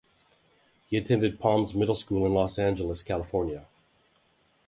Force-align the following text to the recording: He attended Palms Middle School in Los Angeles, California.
He 0.87 0.97
attended 0.97 1.39
Palms 1.39 1.75
Middle 1.75 1.93
School 1.93 2.25
in 2.25 2.33
Los 2.33 2.57
Angeles, 2.57 3.03
California. 3.03 3.67